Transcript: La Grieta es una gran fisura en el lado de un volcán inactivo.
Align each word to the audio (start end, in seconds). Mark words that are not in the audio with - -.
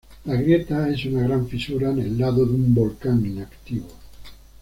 La 0.25 0.33
Grieta 0.35 0.89
es 0.89 1.05
una 1.05 1.21
gran 1.21 1.47
fisura 1.47 1.91
en 1.91 1.99
el 1.99 2.17
lado 2.17 2.43
de 2.43 2.53
un 2.55 2.73
volcán 2.73 3.23
inactivo. 3.23 3.85